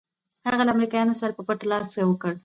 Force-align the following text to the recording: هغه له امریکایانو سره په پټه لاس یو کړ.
هغه 0.47 0.63
له 0.65 0.71
امریکایانو 0.75 1.19
سره 1.21 1.31
په 1.37 1.41
پټه 1.47 1.65
لاس 1.71 1.89
یو 2.01 2.11
کړ. 2.21 2.33